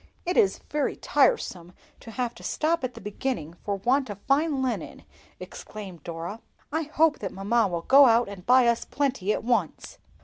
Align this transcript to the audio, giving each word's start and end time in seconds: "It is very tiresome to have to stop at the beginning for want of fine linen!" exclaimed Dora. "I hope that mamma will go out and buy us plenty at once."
"It 0.25 0.35
is 0.35 0.61
very 0.71 0.95
tiresome 0.95 1.73
to 1.99 2.09
have 2.09 2.33
to 2.33 2.41
stop 2.41 2.83
at 2.83 2.95
the 2.95 2.99
beginning 3.01 3.53
for 3.63 3.75
want 3.75 4.09
of 4.09 4.17
fine 4.21 4.63
linen!" 4.63 5.03
exclaimed 5.39 6.03
Dora. 6.03 6.41
"I 6.71 6.81
hope 6.91 7.19
that 7.19 7.31
mamma 7.31 7.67
will 7.67 7.83
go 7.83 8.07
out 8.07 8.27
and 8.27 8.43
buy 8.43 8.65
us 8.65 8.83
plenty 8.83 9.31
at 9.31 9.43
once." 9.43 9.99